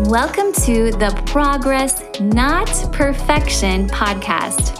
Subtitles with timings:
[0.00, 4.78] Welcome to the Progress, Not Perfection podcast.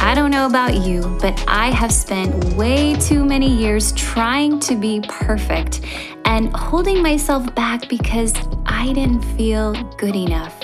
[0.00, 4.74] I don't know about you, but I have spent way too many years trying to
[4.74, 5.82] be perfect
[6.24, 8.32] and holding myself back because
[8.64, 10.58] I didn't feel good enough.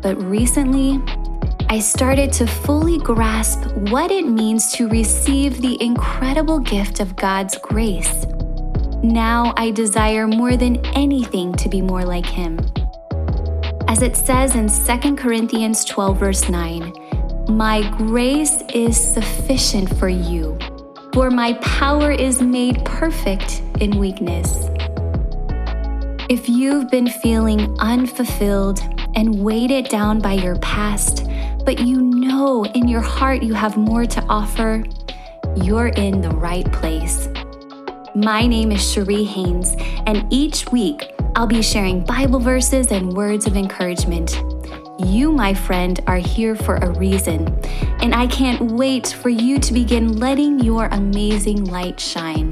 [0.00, 1.02] But recently,
[1.68, 7.58] I started to fully grasp what it means to receive the incredible gift of God's
[7.58, 8.26] grace.
[9.02, 12.60] Now I desire more than anything to be more like Him.
[13.92, 16.94] As it says in 2 Corinthians 12, verse 9,
[17.50, 20.58] My grace is sufficient for you,
[21.12, 24.70] for my power is made perfect in weakness.
[26.30, 28.80] If you've been feeling unfulfilled
[29.14, 31.26] and weighted down by your past,
[31.66, 34.82] but you know in your heart you have more to offer,
[35.54, 37.28] you're in the right place.
[38.14, 43.46] My name is Cherie Haynes, and each week I'll be sharing Bible verses and words
[43.46, 44.42] of encouragement.
[44.98, 47.48] You, my friend, are here for a reason,
[48.02, 52.50] and I can't wait for you to begin letting your amazing light shine.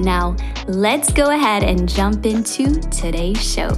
[0.00, 0.34] Now,
[0.66, 3.70] let's go ahead and jump into today's show.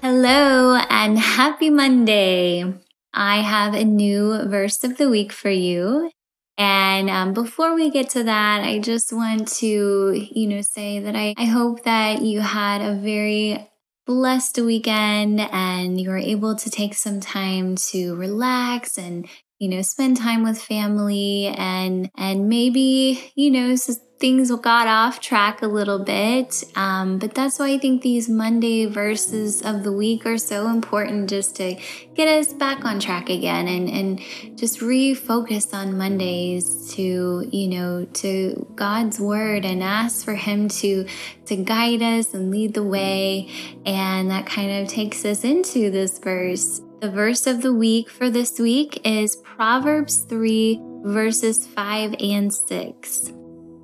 [0.00, 2.72] Hello, and happy Monday!
[3.12, 6.12] I have a new verse of the week for you,
[6.58, 11.16] and um, before we get to that, I just want to, you know, say that
[11.16, 13.68] I, I hope that you had a very
[14.06, 19.26] blessed weekend and you were able to take some time to relax and,
[19.58, 23.76] you know, spend time with family and, and maybe, you know,
[24.22, 26.62] things got off track a little bit.
[26.76, 31.28] Um, but that's why I think these Monday verses of the week are so important
[31.28, 31.74] just to
[32.14, 34.20] get us back on track again and, and
[34.56, 41.04] just refocus on Mondays to, you know, to God's word and ask for Him to,
[41.46, 43.50] to guide us and lead the way.
[43.84, 46.80] And that kind of takes us into this verse.
[47.00, 53.32] The verse of the week for this week is Proverbs 3, verses 5 and 6.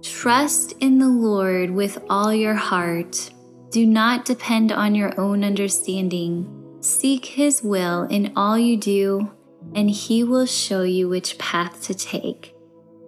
[0.02, 3.30] Trust in the Lord with all your heart.
[3.70, 6.78] Do not depend on your own understanding.
[6.80, 9.30] Seek His will in all you do,
[9.74, 12.54] and He will show you which path to take.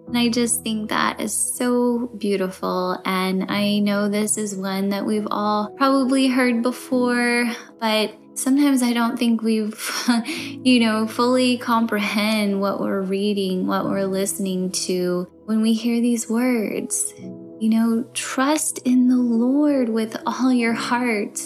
[0.07, 3.01] And I just think that is so beautiful.
[3.05, 8.93] And I know this is one that we've all probably heard before, but sometimes I
[8.93, 9.79] don't think we've,
[10.25, 16.29] you know, fully comprehend what we're reading, what we're listening to when we hear these
[16.29, 17.13] words.
[17.17, 21.39] You know, trust in the Lord with all your heart.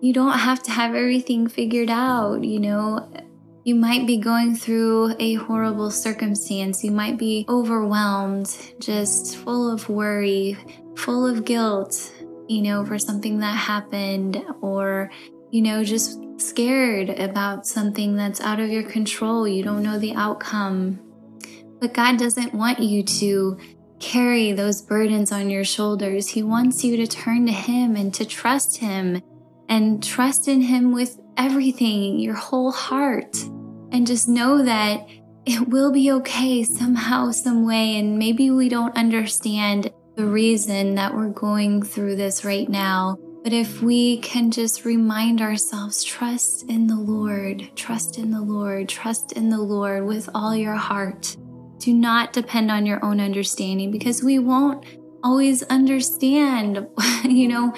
[0.00, 3.10] You don't have to have everything figured out, you know.
[3.64, 6.82] You might be going through a horrible circumstance.
[6.82, 10.56] You might be overwhelmed, just full of worry,
[10.96, 12.14] full of guilt,
[12.48, 15.10] you know, for something that happened, or,
[15.50, 19.46] you know, just scared about something that's out of your control.
[19.48, 21.00] You don't know the outcome.
[21.80, 23.58] But God doesn't want you to
[24.00, 26.28] carry those burdens on your shoulders.
[26.28, 29.22] He wants you to turn to Him and to trust Him
[29.68, 33.36] and trust in Him with everything, your whole heart.
[33.90, 35.06] And just know that
[35.46, 37.96] it will be okay somehow, some way.
[37.96, 43.16] And maybe we don't understand the reason that we're going through this right now.
[43.48, 48.90] But if we can just remind ourselves, trust in the Lord, trust in the Lord,
[48.90, 51.34] trust in the Lord with all your heart.
[51.78, 54.84] Do not depend on your own understanding because we won't
[55.24, 56.88] always understand.
[57.24, 57.72] you know,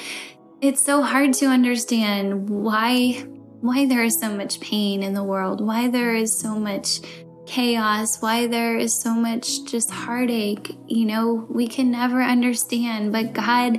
[0.61, 3.25] it's so hard to understand why
[3.61, 6.99] why there is so much pain in the world, why there is so much
[7.47, 10.77] chaos, why there is so much just heartache.
[10.89, 13.79] You know, we can never understand, but God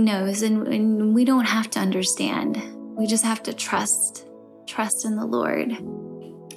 [0.00, 2.60] knows, and, and we don't have to understand.
[2.96, 4.26] We just have to trust,
[4.66, 5.70] trust in the Lord.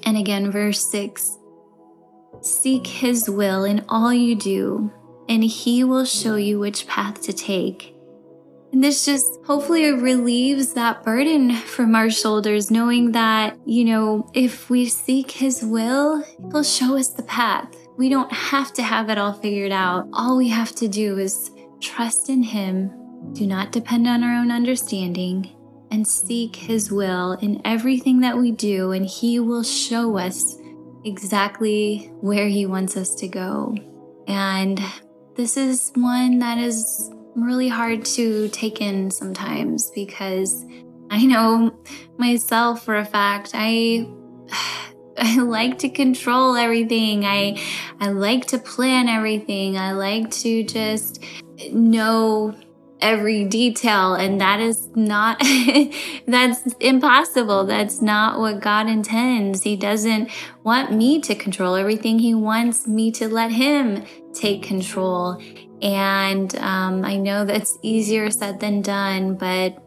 [0.05, 1.37] And again, verse 6
[2.41, 4.91] Seek His will in all you do,
[5.29, 7.95] and He will show you which path to take.
[8.73, 14.69] And this just hopefully relieves that burden from our shoulders, knowing that, you know, if
[14.69, 17.73] we seek His will, He'll show us the path.
[17.97, 20.09] We don't have to have it all figured out.
[20.11, 24.51] All we have to do is trust in Him do not depend on our own
[24.51, 25.55] understanding
[25.89, 30.57] and seek His will in everything that we do, and He will show us
[31.05, 33.75] exactly where He wants us to go.
[34.27, 34.81] And
[35.35, 40.65] this is one that is really hard to take in sometimes because
[41.09, 41.79] I know
[42.17, 44.07] myself for a fact, I.
[45.15, 47.23] I like to control everything.
[47.23, 47.61] I
[47.99, 49.77] I like to plan everything.
[49.77, 51.23] I like to just
[51.71, 52.55] know
[53.03, 55.39] every detail and that is not
[56.27, 57.65] that's impossible.
[57.65, 59.63] That's not what god intends.
[59.63, 60.31] He doesn't
[60.63, 62.19] want me to control everything.
[62.19, 64.03] He wants me to let him
[64.33, 65.41] take control.
[65.81, 69.83] And um, i know that's easier said than done but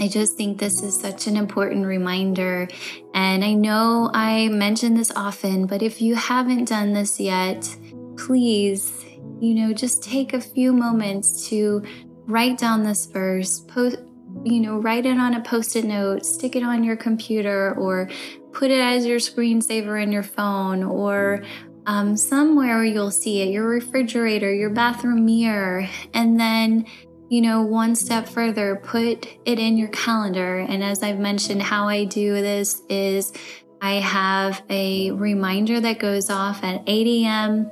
[0.00, 2.68] I just think this is such an important reminder.
[3.12, 7.68] And I know I mention this often, but if you haven't done this yet,
[8.16, 9.04] please,
[9.40, 11.82] you know, just take a few moments to
[12.30, 13.98] write down this verse, post,
[14.44, 18.08] you know, write it on a post it note, stick it on your computer, or
[18.52, 21.42] put it as your screensaver in your phone, or
[21.86, 26.86] um, somewhere you'll see it, your refrigerator, your bathroom mirror, and then,
[27.28, 30.58] you know, one step further, put it in your calendar.
[30.58, 33.32] And as I've mentioned, how I do this is
[33.80, 37.70] I have a reminder that goes off at 8 a.m.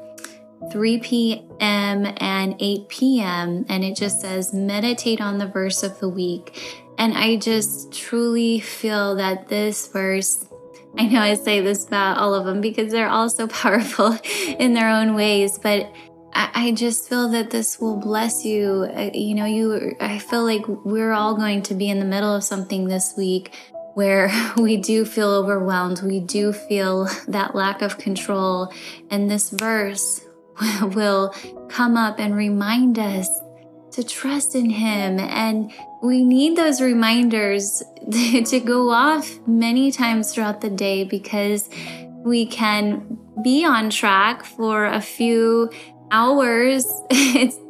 [0.71, 2.15] 3 p.m.
[2.19, 3.67] and 8 p.m.
[3.69, 6.85] And it just says, meditate on the verse of the week.
[6.99, 10.47] And I just truly feel that this verse,
[10.99, 14.19] I know I say this about all of them because they're all so powerful
[14.59, 15.93] in their own ways, but
[16.35, 18.89] I, just feel that this will bless you.
[18.95, 22.35] Uh, you know, you, I feel like we're all going to be in the middle
[22.35, 23.53] of something this week
[23.95, 26.03] where we do feel overwhelmed.
[26.03, 28.73] We do feel that lack of control.
[29.11, 30.21] And this verse
[30.83, 31.35] will
[31.69, 33.29] come up and remind us
[33.93, 35.19] to trust in Him.
[35.19, 35.73] And
[36.03, 41.69] we need those reminders to go off many times throughout the day because
[42.25, 45.71] we can be on track for a few
[46.11, 46.87] hours,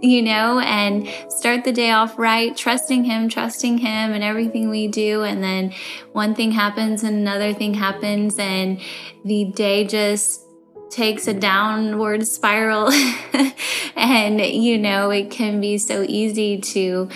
[0.01, 4.89] you know, and start the day off right, trusting Him, trusting Him and everything we
[4.89, 5.23] do.
[5.23, 5.73] And then
[6.13, 8.81] one thing happens and another thing happens, and
[9.25, 10.48] the day just
[10.91, 12.91] takes a downward spiral.
[13.97, 17.09] and, you know, it can be so easy to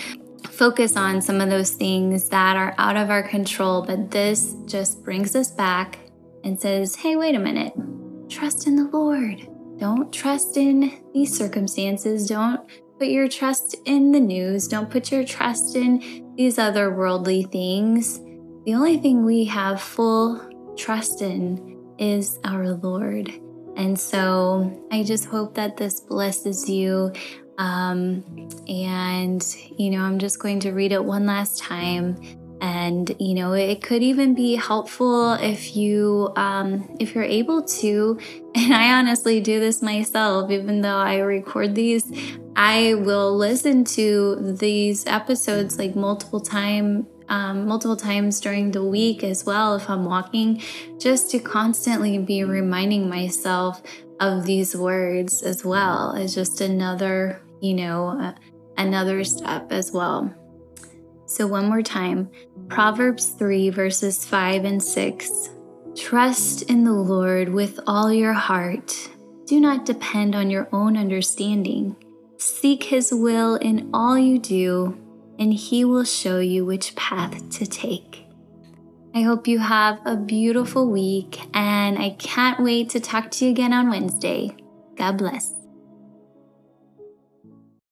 [0.49, 3.83] focus on some of those things that are out of our control.
[3.83, 5.99] But this just brings us back
[6.43, 7.73] and says, hey, wait a minute,
[8.29, 9.47] trust in the Lord.
[9.79, 12.27] Don't trust in these circumstances.
[12.27, 12.61] Don't
[12.99, 14.67] put your trust in the news.
[14.67, 18.19] Don't put your trust in these other worldly things.
[18.65, 23.42] The only thing we have full trust in is our Lord.
[23.75, 27.11] And so I just hope that this blesses you.
[27.57, 28.23] Um,
[28.67, 29.43] and,
[29.77, 32.17] you know, I'm just going to read it one last time.
[32.61, 38.19] And you know, it could even be helpful if you, um, if you're able to.
[38.55, 42.05] And I honestly do this myself, even though I record these.
[42.55, 49.23] I will listen to these episodes like multiple time um, multiple times during the week
[49.23, 50.61] as well if I'm walking,
[50.99, 53.81] just to constantly be reminding myself
[54.19, 58.33] of these words as well as just another, you know, uh,
[58.77, 60.33] another step as well.
[61.25, 62.29] So, one more time
[62.69, 65.49] Proverbs 3, verses 5 and 6.
[65.95, 69.09] Trust in the Lord with all your heart.
[69.45, 71.95] Do not depend on your own understanding.
[72.37, 74.97] Seek his will in all you do
[75.39, 78.25] and He will show you which path to take.
[79.15, 83.51] I hope you have a beautiful week, and I can't wait to talk to you
[83.51, 84.55] again on Wednesday.
[84.95, 85.62] God bless.